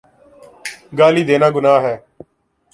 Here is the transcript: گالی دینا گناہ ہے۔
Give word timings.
گالی 0.97 1.23
دینا 1.29 1.47
گناہ 1.55 1.79
ہے۔ 1.85 1.95